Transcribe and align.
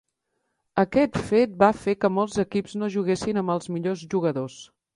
Aquest 0.83 1.19
fet 1.27 1.53
va 1.65 1.69
fer 1.83 1.95
que 2.05 2.11
molts 2.15 2.39
equips 2.47 2.75
no 2.81 2.91
juguessin 2.99 3.43
amb 3.43 3.57
els 3.59 3.73
millors 3.77 4.05
jugadors. 4.15 4.61